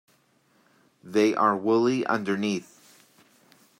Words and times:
They 1.03 1.35
are 1.35 1.55
woolly 1.55 2.03
underneath. 2.07 3.05